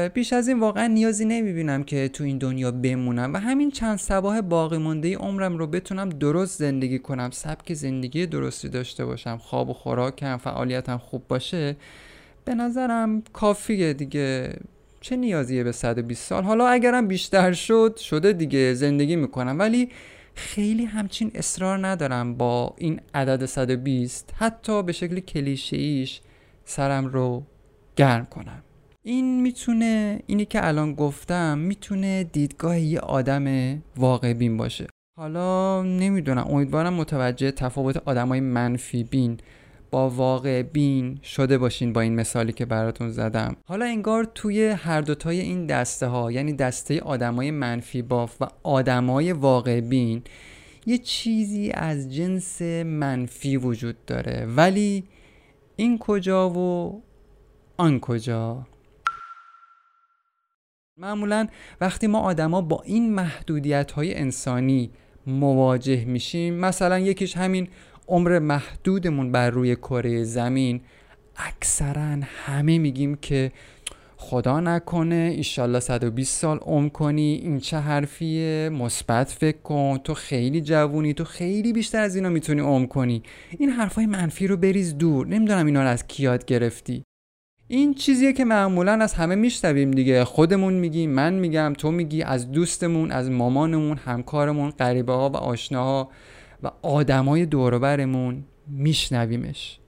بیش 0.08 0.32
از 0.32 0.48
این 0.48 0.60
واقعا 0.60 0.86
نیازی 0.86 1.24
نمی‌بینم 1.24 1.84
که 1.84 2.08
تو 2.08 2.24
این 2.24 2.38
دنیا 2.38 2.70
بمونم 2.70 3.34
و 3.34 3.36
همین 3.36 3.70
چند 3.70 3.98
سباه 3.98 4.42
باقی 4.42 4.78
مونده 4.78 5.16
عمرم 5.16 5.58
رو 5.58 5.66
بتونم 5.66 6.08
درست 6.08 6.58
زندگی 6.58 6.98
کنم 6.98 7.30
سبک 7.32 7.74
زندگی 7.74 8.26
درستی 8.26 8.68
داشته 8.68 9.04
باشم 9.04 9.36
خواب 9.36 9.70
و 9.70 9.72
خوراکم 9.72 10.36
فعالیتم 10.36 10.98
خوب 10.98 11.28
باشه 11.28 11.76
به 12.44 12.54
نظرم 12.54 13.22
کافیه 13.32 13.92
دیگه. 13.92 14.56
چه 15.00 15.16
نیازیه 15.16 15.64
به 15.64 15.72
120 15.72 16.28
سال؟ 16.28 16.44
حالا 16.44 16.66
اگرم 16.68 17.08
بیشتر 17.08 17.52
شد 17.52 17.96
شده 17.96 18.32
دیگه 18.32 18.74
زندگی 18.74 19.16
می‌کنم 19.16 19.58
ولی 19.58 19.88
خیلی 20.34 20.84
همچین 20.84 21.30
اصرار 21.34 21.86
ندارم 21.86 22.34
با 22.34 22.74
این 22.78 23.00
عدد 23.14 23.46
120 23.46 24.32
حتی 24.38 24.82
به 24.82 24.92
شکل 24.92 25.20
کلیشه 25.20 25.76
ایش 25.76 26.20
سرم 26.64 27.06
رو 27.06 27.42
گرم 27.96 28.26
کنم. 28.26 28.62
این 29.08 29.42
می‌تونه 29.42 30.20
اینی 30.26 30.44
که 30.44 30.66
الان 30.66 30.94
گفتم 30.94 31.58
می‌تونه 31.58 32.24
دیدگاه 32.24 32.80
یه 32.80 33.00
آدم 33.00 33.76
واقع 33.96 34.32
بین 34.32 34.56
باشه. 34.56 34.86
حالا 35.18 35.82
نمی‌دونم 35.82 36.46
امیدوارم 36.50 36.94
متوجه 36.94 37.50
تفاوت 37.50 37.96
آدمای 37.96 38.40
منفی 38.40 39.04
بین 39.04 39.38
با 39.90 40.10
واقع 40.10 40.62
بین 40.62 41.18
شده 41.22 41.58
باشین 41.58 41.92
با 41.92 42.00
این 42.00 42.14
مثالی 42.14 42.52
که 42.52 42.66
براتون 42.66 43.10
زدم. 43.10 43.56
حالا 43.68 43.84
انگار 43.84 44.24
توی 44.24 44.66
هر 44.66 45.00
دوتای 45.00 45.40
این 45.40 45.66
دسته 45.66 46.06
ها 46.06 46.32
یعنی 46.32 46.52
دسته 46.52 47.00
آدمای 47.00 47.50
منفی 47.50 48.02
باف 48.02 48.36
و 48.42 48.46
آدمای 48.62 49.32
واقع 49.32 49.80
بین 49.80 50.22
یه 50.86 50.98
چیزی 50.98 51.70
از 51.74 52.14
جنس 52.14 52.62
منفی 52.84 53.56
وجود 53.56 54.04
داره. 54.06 54.46
ولی 54.56 55.04
این 55.76 55.98
کجا 55.98 56.50
و 56.50 57.02
آن 57.76 58.00
کجا؟ 58.00 58.66
معمولا 60.98 61.46
وقتی 61.80 62.06
ما 62.06 62.18
آدما 62.18 62.60
با 62.60 62.82
این 62.84 63.14
محدودیت 63.14 63.90
های 63.90 64.14
انسانی 64.14 64.90
مواجه 65.26 66.04
میشیم 66.04 66.54
مثلا 66.54 66.98
یکیش 66.98 67.36
همین 67.36 67.68
عمر 68.08 68.38
محدودمون 68.38 69.32
بر 69.32 69.50
روی 69.50 69.76
کره 69.76 70.24
زمین 70.24 70.80
اکثرا 71.36 72.18
همه 72.24 72.78
میگیم 72.78 73.14
که 73.14 73.52
خدا 74.16 74.60
نکنه 74.60 75.32
ایشالله 75.36 75.80
120 75.80 76.40
سال 76.40 76.58
عمر 76.58 76.88
کنی 76.88 77.40
این 77.42 77.58
چه 77.58 77.78
حرفیه 77.78 78.68
مثبت 78.72 79.28
فکر 79.28 79.58
کن 79.58 79.98
تو 80.04 80.14
خیلی 80.14 80.60
جوونی 80.60 81.14
تو 81.14 81.24
خیلی 81.24 81.72
بیشتر 81.72 82.00
از 82.00 82.16
اینا 82.16 82.28
می‌تونی 82.28 82.60
عمر 82.60 82.86
کنی. 82.86 83.22
این 83.58 83.70
حرفای 83.70 84.06
منفی 84.06 84.46
رو 84.46 84.56
بریز 84.56 84.98
دور 84.98 85.26
نمی‌دونم 85.26 85.66
اینا 85.66 85.82
رو 85.82 85.88
از 85.88 86.06
کیاد 86.06 86.44
گرفتی. 86.44 87.05
این 87.68 87.94
چیزیه 87.94 88.32
که 88.32 88.44
معمولا 88.44 88.92
از 88.92 89.14
همه 89.14 89.34
میشنویم 89.34 89.90
دیگه. 89.90 90.24
خودمون 90.24 90.74
میگیم 90.74 91.10
من 91.10 91.34
میگم 91.34 91.72
تو 91.78 91.90
میگی 91.90 92.22
از 92.22 92.52
دوستمون 92.52 93.10
از 93.10 93.30
مامانمون 93.30 93.96
همکارمون 93.96 94.70
غریبه 94.70 95.12
ها 95.12 95.30
و 95.30 95.36
آشناها 95.36 96.10
و 96.62 96.70
آدمای 96.82 97.46
دوروبرمون 97.46 98.44
میشنویمش. 98.66 99.78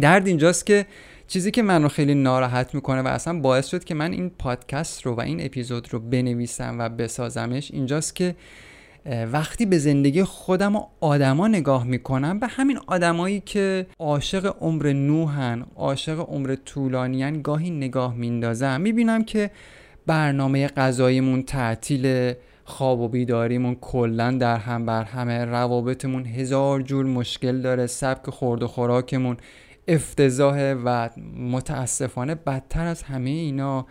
درد 0.00 0.26
اینجاست 0.26 0.66
که 0.66 0.86
چیزی 1.28 1.50
که 1.50 1.62
من 1.62 1.82
رو 1.82 1.88
خیلی 1.88 2.14
ناراحت 2.14 2.74
می‌کنه 2.74 3.02
و 3.02 3.06
اصلا 3.06 3.40
باعث 3.40 3.66
شد 3.66 3.84
که 3.84 3.94
من 3.94 4.12
این 4.12 4.30
پادکست 4.30 5.06
رو 5.06 5.14
و 5.14 5.20
این 5.20 5.44
اپیزود 5.44 5.92
رو 5.92 5.98
بنویسم 5.98 6.76
و 6.78 6.88
بسازمش 6.88 7.70
اینجاست 7.70 8.16
که 8.16 8.34
وقتی 9.32 9.66
به 9.66 9.78
زندگی 9.78 10.24
خودم 10.24 10.76
و 10.76 10.82
آدما 11.00 11.48
نگاه 11.48 11.84
می‌کنم 11.84 12.38
به 12.38 12.46
همین 12.46 12.78
آدمایی 12.86 13.40
که 13.40 13.86
عاشق 13.98 14.56
عمر 14.60 14.92
نوحن 14.92 15.66
عاشق 15.76 16.20
عمر 16.20 16.54
طولانیان 16.64 17.42
گاهی 17.42 17.70
نگاه 17.70 18.14
میندازم 18.14 18.80
می‌بینم 18.80 19.24
که 19.24 19.50
برنامه 20.06 20.66
غذاییمون 20.66 21.42
تعطیل 21.42 22.34
خواب 22.64 23.00
و 23.00 23.08
بیداریمون 23.08 23.74
کلا 23.74 24.30
در 24.30 24.56
هم 24.56 24.86
بر 24.86 25.04
همه. 25.04 25.44
روابطمون 25.44 26.26
هزار 26.26 26.82
جور 26.82 27.06
مشکل 27.06 27.60
داره. 27.60 27.86
سبک 27.86 28.30
خورد 28.30 28.62
و 28.62 28.66
خوراکمون 28.66 29.36
افتضاحه 29.88 30.74
و 30.74 31.08
متاسفانه 31.36 32.34
بدتر 32.34 32.86
از 32.86 33.02
همه 33.02 33.30
اینا. 33.30 33.86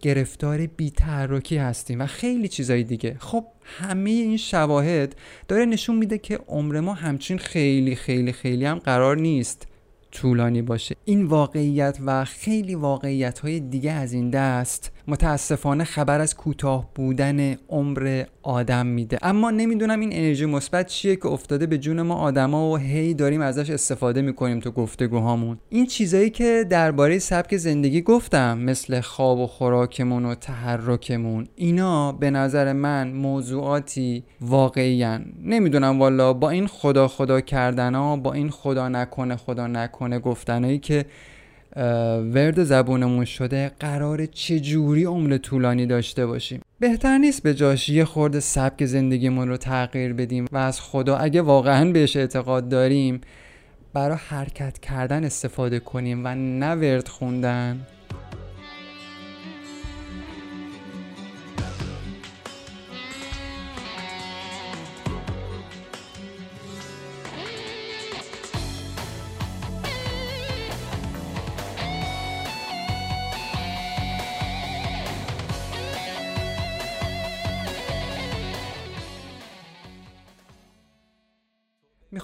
گرفتار 0.00 0.66
بیتحرکی 0.66 1.56
هستیم 1.56 2.00
و 2.00 2.06
خیلی 2.06 2.48
چیزای 2.48 2.82
دیگه. 2.82 3.16
خب 3.18 3.44
همه 3.62 4.10
این 4.10 4.36
شواهد 4.36 5.16
داره 5.48 5.64
نشون 5.64 5.96
میده 5.96 6.18
که 6.18 6.38
عمر 6.48 6.80
ما 6.80 6.94
همچین 6.94 7.38
خیلی 7.38 7.94
خیلی 7.94 8.32
خیلی 8.32 8.64
هم 8.64 8.78
قرار 8.78 9.16
نیست 9.16 9.66
طولانی 10.10 10.62
باشه. 10.62 10.96
این 11.04 11.24
واقعیت 11.24 11.98
و 12.06 12.24
خیلی 12.24 12.74
واقعیت 12.74 13.38
های 13.38 13.60
دیگه 13.60 13.92
از 13.92 14.12
این 14.12 14.30
دست 14.30 14.92
متاسفانه 15.08 15.84
خبر 15.84 16.20
از 16.20 16.34
کوتاه 16.34 16.90
بودن 16.94 17.56
عمر 17.68 18.24
آدم 18.42 18.86
میده. 18.86 19.18
اما 19.22 19.50
نمی‌دونم 19.50 20.00
این 20.00 20.10
انرژی 20.12 20.46
مثبت 20.46 20.86
چیه 20.86 21.16
که 21.16 21.26
افتاده 21.26 21.66
به 21.66 21.78
جون 21.78 22.02
ما 22.02 22.14
آدما 22.14 22.70
و 22.70 22.76
هی 22.76 23.14
داریم 23.14 23.40
ازش 23.40 23.70
استفاده 23.70 24.22
می‌کنیم 24.22 24.60
تو 24.60 24.70
گفتگوهامون. 24.70 25.58
این 25.68 25.86
چیزایی 25.86 26.30
که 26.30 26.66
درباره 26.70 27.18
سبک 27.18 27.56
زندگی 27.56 28.02
گفتم 28.02 28.58
مثل 28.58 29.00
خواب 29.00 29.38
و 29.38 29.46
خوراکمون 29.46 30.24
و 30.24 30.34
تحرکمون 30.34 31.48
اینا 31.56 32.12
به 32.12 32.30
نظر 32.30 32.72
من 32.72 33.12
موضوعاتی 33.12 34.24
واقعیان 34.40 35.32
نمی‌دونم 35.44 36.00
والا 36.00 36.32
با 36.32 36.50
این 36.50 36.66
خدا 36.66 37.08
خدا 37.08 37.40
کردن 37.40 37.94
ها 37.94 38.16
با 38.16 38.32
این 38.32 38.50
خدا 38.50 38.88
نکنه 38.88 39.36
خدا 39.36 39.66
نکنه 39.66 40.18
گفتنایی 40.18 40.78
که 40.78 41.04
ورد 41.76 42.64
زبونمون 42.64 43.24
شده 43.24 43.70
قرار 43.80 44.26
چجوری 44.26 45.04
عمر 45.04 45.36
طولانی 45.36 45.86
داشته 45.86 46.26
باشیم. 46.26 46.60
بهتر 46.80 47.18
نیست 47.18 47.42
به 47.42 47.54
جاش 47.54 47.88
یه 47.88 48.04
خورده 48.04 48.40
سبک 48.40 48.84
زندگیمون 48.84 49.48
رو 49.48 49.56
تغییر 49.56 50.12
بدیم 50.12 50.46
و 50.52 50.56
از 50.56 50.80
خدا 50.80 51.16
اگه 51.16 51.42
واقعا 51.42 51.92
بهش 51.92 52.16
اعتقاد 52.16 52.68
داریم 52.68 53.20
برای 53.92 54.18
حرکت 54.28 54.78
کردن 54.78 55.24
استفاده 55.24 55.78
کنیم 55.80 56.22
و 56.24 56.34
نه 56.34 56.74
ورد 56.74 57.08
خوندن. 57.08 57.86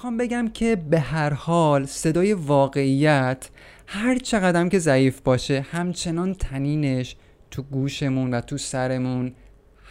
می‌خوام 0.02 0.16
بگم 0.16 0.48
که 0.48 0.76
به 0.76 1.00
هر 1.00 1.32
حال 1.32 1.86
صدای 1.86 2.32
واقعیت 2.32 3.50
هر 3.86 4.18
چقدر 4.18 4.68
که 4.68 4.78
ضعیف 4.78 5.20
باشه 5.20 5.60
همچنان 5.60 6.34
تنینش 6.34 7.16
تو 7.50 7.62
گوشمون 7.62 8.34
و 8.34 8.40
تو 8.40 8.58
سرمون 8.58 9.32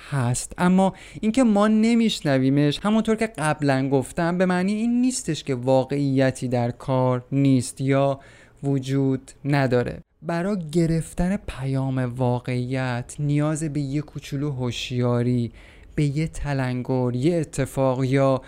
هست. 0.09 0.53
اما 0.57 0.93
اینکه 1.21 1.43
ما 1.43 1.67
نمیشنویمش 1.67 2.79
همونطور 2.83 3.15
که 3.15 3.27
قبلا 3.27 3.89
گفتم 3.89 4.37
به 4.37 4.45
معنی 4.45 4.73
این 4.73 5.01
نیستش 5.01 5.43
که 5.43 5.55
واقعیتی 5.55 6.47
در 6.47 6.71
کار 6.71 7.25
نیست 7.31 7.81
یا 7.81 8.19
وجود 8.63 9.31
نداره. 9.45 9.99
برای 10.21 10.57
گرفتن 10.71 11.37
پیام 11.47 11.97
واقعیت 11.97 13.15
نیاز 13.19 13.63
به 13.63 13.79
یه 13.79 14.01
کوچولو 14.01 14.51
هوشیاری 14.51 15.51
به 15.95 16.03
یه 16.03 16.27
تلنگر 16.27 17.15
یه 17.15 17.35
اتفاق 17.35 18.03
یا 18.03 18.41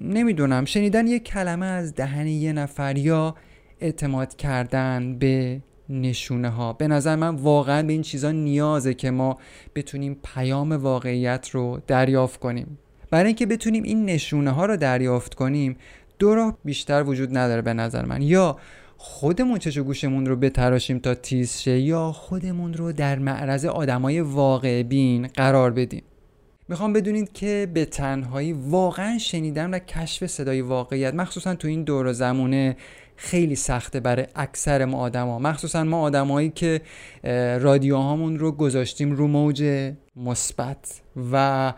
نمی‌دونم. 0.00 0.64
شنیدن 0.64 1.06
یه 1.06 1.18
کلمه 1.18 1.66
از 1.66 1.94
دهن 1.94 2.26
یه 2.26 2.52
نفر 2.52 2.96
یا 2.96 3.34
اعتماد 3.80 4.36
کردن 4.36 5.18
به 5.18 5.60
نشونه 5.88 6.48
ها 6.48 6.72
به 6.72 6.88
نظر 6.88 7.16
من 7.16 7.34
واقعا 7.34 7.82
به 7.82 7.92
این 7.92 8.02
چیزا 8.02 8.30
نیازه 8.30 8.94
که 8.94 9.10
ما 9.10 9.38
بتونیم 9.74 10.20
پیام 10.34 10.72
واقعیت 10.72 11.50
رو 11.50 11.80
دریافت 11.86 12.40
کنیم. 12.40 12.78
برای 13.10 13.26
اینکه 13.26 13.46
بتونیم 13.46 13.82
این 13.82 14.04
نشونه 14.04 14.50
ها 14.50 14.66
رو 14.66 14.76
دریافت 14.76 15.34
کنیم 15.34 15.76
دو 16.18 16.34
راه 16.34 16.58
بیشتر 16.64 17.02
وجود 17.02 17.36
نداره 17.36 17.62
به 17.62 17.74
نظر 17.74 18.04
من. 18.04 18.22
یا 18.22 18.56
خودمون 18.96 19.58
چش 19.58 19.78
و 19.78 19.84
گوشمون 19.84 20.26
رو 20.26 20.36
بتراشیم 20.36 20.98
تا 20.98 21.14
تیز 21.14 21.58
شه 21.58 21.78
یا 21.78 22.12
خودمون 22.12 22.74
رو 22.74 22.92
در 22.92 23.18
معرض 23.18 23.64
آدمای 23.64 24.20
واقع 24.20 24.82
بین 24.82 25.26
قرار 25.26 25.70
بدیم. 25.70 26.02
می‌خوام 26.70 26.92
بدونید 26.92 27.32
که 27.32 27.70
به 27.74 27.84
تنهایی 27.84 28.52
واقعا 28.52 29.18
شنیدن 29.18 29.70
و 29.70 29.78
کشف 29.78 30.26
صدای 30.26 30.60
واقعیت 30.60 31.14
مخصوصا 31.14 31.54
تو 31.54 31.68
این 31.68 31.84
دور 31.84 32.12
زمونه 32.12 32.76
خیلی 33.16 33.54
سخته 33.54 34.00
برای 34.00 34.26
اکثر 34.36 34.84
ما 34.84 34.98
آدما. 34.98 35.38
مخصوصا 35.38 35.84
ما 35.84 36.00
آدمایی 36.00 36.50
که 36.50 36.80
رادیوهامون 37.60 38.38
رو 38.38 38.52
گذاشتیم 38.52 39.12
رو 39.12 39.26
موج 39.26 39.92
مثبت 40.16 41.00
و 41.32 41.72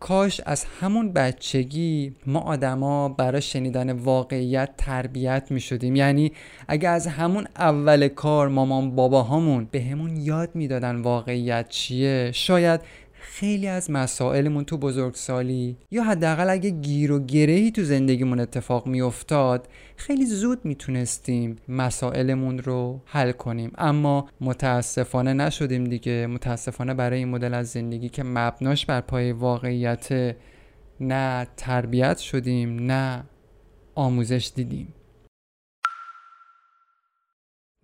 کاش 0.00 0.40
از 0.46 0.64
همون 0.80 1.12
بچگی 1.12 2.14
ما 2.26 2.40
آدما 2.40 3.08
برای 3.08 3.42
شنیدن 3.42 3.92
واقعیت 3.92 4.70
تربیت 4.78 5.46
می 5.50 5.60
شدیم 5.60 5.96
یعنی 5.96 6.32
اگه 6.68 6.88
از 6.88 7.06
همون 7.06 7.46
اول 7.56 8.08
کار 8.08 8.48
مامان 8.48 8.96
باباهامون 8.96 9.68
به 9.70 9.82
همون 9.82 10.16
یاد 10.16 10.50
می‌دادن 10.54 10.96
واقعیت 10.96 11.68
چیه 11.68 12.30
شاید 12.34 12.80
خیلی 13.22 13.66
از 13.66 13.90
مسائلمون 13.90 14.64
تو 14.64 14.78
بزرگسالی 14.78 15.76
یا 15.90 16.04
حداقل 16.04 16.50
اگه 16.50 16.70
گیر 16.70 17.12
و 17.12 17.18
گرهی 17.26 17.70
تو 17.70 17.82
زندگیمون 17.82 18.40
اتفاق 18.40 18.86
میافتاد 18.86 19.68
خیلی 19.96 20.26
زود 20.26 20.64
می‌تونستیم 20.64 21.56
مسائلمون 21.68 22.58
رو 22.58 23.00
حل 23.04 23.32
کنیم. 23.32 23.72
اما 23.78 24.28
متاسفانه 24.40 25.32
نشدیم 25.32 25.84
دیگه. 25.84 26.26
متاسفانه 26.26 26.94
برای 26.94 27.18
این 27.18 27.28
مدل 27.28 27.54
از 27.54 27.68
زندگی 27.68 28.08
که 28.08 28.22
مبناش 28.22 28.86
بر 28.86 29.00
پای 29.00 29.32
واقعیت 29.32 30.36
نه 31.00 31.46
تربیت 31.56 32.18
شدیم 32.18 32.76
نه 32.76 33.24
آموزش 33.94 34.52
دیدیم. 34.54 34.94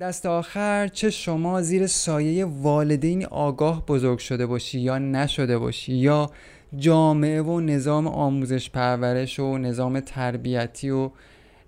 دست 0.01 0.27
آخر 0.27 0.89
چه 0.89 1.11
شما 1.11 1.63
زیر 1.63 1.87
سایه 1.87 2.45
والدین 2.45 3.27
آگاه 3.27 3.87
بزرگ 3.87 4.19
شده 4.19 4.47
باشی 4.47 4.81
یا 4.81 4.99
نشده 4.99 5.59
باشی؟ 5.59 5.95
یا 5.95 6.31
جامعه 6.79 7.43
و 7.43 7.61
نظام 7.61 8.07
آموزش 8.07 8.71
پرورش 8.71 9.41
و 9.41 9.59
نظام 9.59 10.01
تربیتی 10.01 10.91
و 10.91 11.11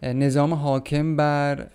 نظام 0.03 0.55
حاکم 0.55 1.17
بر 1.17 1.67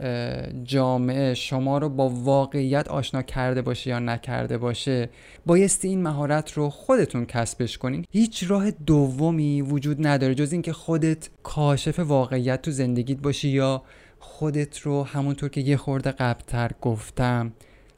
جامعه 0.63 1.33
شما 1.33 1.77
رو 1.77 1.89
با 1.89 2.09
واقعیت 2.09 2.87
آشنا 2.87 3.21
کرده 3.21 3.61
باشه 3.61 3.89
یا 3.89 3.99
نکرده 3.99 4.57
باشه 4.57 5.09
بایستی 5.45 5.87
این 5.87 6.03
مهارت 6.03 6.51
رو 6.51 6.69
خودتون 6.69 7.25
کسبش 7.25 7.77
کنین. 7.77 8.05
هیچ 8.11 8.43
راه 8.47 8.71
دومی 8.71 9.61
وجود 9.61 10.07
نداره 10.07 10.35
جز 10.35 10.51
اینکه 10.51 10.73
خودت 10.73 11.29
کاشف 11.43 11.99
واقعیت 11.99 12.61
تو 12.61 12.71
زندگیت 12.71 13.17
باشی 13.17 13.49
یا 13.49 13.83
خودت 14.23 14.79
رو 14.79 15.03
همونطور 15.03 15.49
که 15.49 15.61
یه 15.61 15.77
خورده 15.77 16.11
قبلتر 16.11 16.71
گفتم 16.81 17.53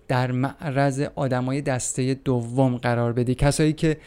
در 0.08 0.32
معرض 0.32 1.02
آدمای 1.16 1.62
دسته 1.62 2.14
دوم 2.14 2.78
قرار 2.78 3.14
بدی. 3.14 3.36
کسایی 3.36 3.74
که 3.74 3.98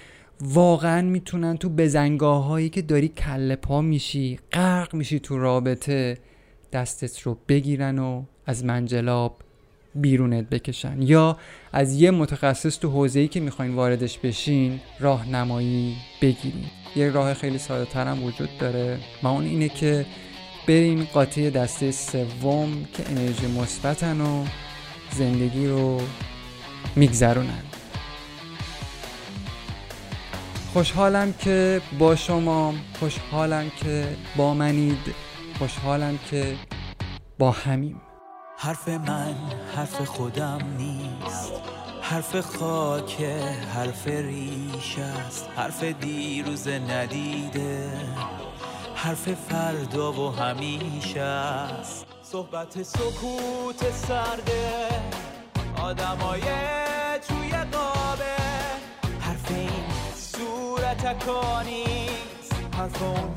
واقعا 0.40 1.02
می‌تونن 1.02 1.56
تو 1.56 1.68
بزنگاه 1.68 2.44
هایی 2.44 2.68
که 2.68 2.82
داری 2.82 3.08
کله 3.08 3.56
پا 3.56 3.80
میشی 3.80 4.38
غرق 4.52 4.94
میشی 4.94 5.18
تو 5.20 5.38
رابطه 5.38 6.18
دستت 6.72 7.22
رو 7.22 7.38
بگیرن 7.48 7.98
و 7.98 8.22
از 8.46 8.64
منجلاب 8.64 9.36
بیرونت 9.94 10.48
بکشن. 10.48 11.02
یا 11.02 11.36
از 11.72 12.00
یه 12.00 12.10
متخصص 12.10 12.78
تو 12.78 12.90
حوزه‌ای 12.90 13.28
که 13.28 13.40
می‌خواین 13.40 13.74
واردش 13.74 14.18
بشین 14.18 14.80
راهنمایی 15.00 15.96
بگیرین. 16.22 16.64
یه 16.96 17.10
راه 17.10 17.34
خیلی 17.34 17.58
ساده 17.58 17.90
ترم 17.90 18.24
وجود 18.24 18.50
داره. 18.58 18.98
و 19.22 19.26
اون 19.26 19.44
اینه 19.44 19.68
که 19.68 20.06
بریم 20.68 21.04
قاطی 21.04 21.50
دسته 21.50 21.90
سوم 21.92 22.84
که 22.92 23.10
انرژی 23.10 23.46
مثبتن 23.46 24.20
و 24.20 24.44
زندگی 25.10 25.66
رو 25.66 26.00
میگذرونن. 26.96 27.62
خوشحالم 30.72 31.32
که 31.32 31.80
با 31.98 32.16
شما 32.16 32.74
خوشحالم 32.98 33.70
که 33.70 34.16
با 34.36 34.54
منید 34.54 35.14
خوشحالم 35.58 36.18
که 36.30 36.56
با 37.38 37.50
همیم. 37.50 38.00
حرف 38.58 38.88
من 38.88 39.34
حرف 39.76 40.04
خودم 40.04 40.58
نیست. 40.78 41.52
حرف 42.02 42.40
خاک 42.40 43.22
حرف 43.74 44.06
ریش 44.08 44.98
است. 44.98 45.48
حرف 45.56 45.82
دیروز 45.82 46.68
ندیده. 46.68 47.90
حرف 48.98 49.34
فردا 49.34 50.12
و 50.12 50.30
همیشه 50.30 51.20
است. 51.20 52.06
صحبت 52.22 52.82
سکوت 52.82 53.90
سرده 53.92 54.88
آدمای 55.82 56.42
توی 57.28 57.50
قابه. 57.50 58.36
حرف 59.20 59.50
این 59.50 59.84
صورت 60.14 61.04
نیست 61.62 62.54
حرف 62.76 63.02
اون 63.02 63.34